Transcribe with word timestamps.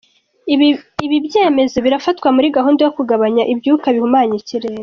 Ibi 1.05 1.17
byemezo 1.27 1.77
birafatwa 1.85 2.27
muri 2.35 2.47
gahunda 2.57 2.79
yo 2.85 2.93
kugabanya 2.97 3.43
ibyuka 3.53 3.85
bihumanya 3.95 4.35
ikirere. 4.41 4.79